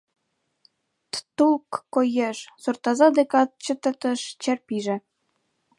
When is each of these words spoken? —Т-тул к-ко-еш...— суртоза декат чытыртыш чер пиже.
—Т-тул 1.11 1.53
к-ко-еш...— 1.73 2.37
суртоза 2.61 3.07
декат 3.17 3.49
чытыртыш 3.63 4.19
чер 4.41 4.57
пиже. 4.67 4.95